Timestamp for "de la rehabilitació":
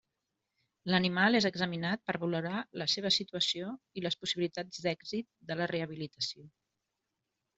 5.51-6.49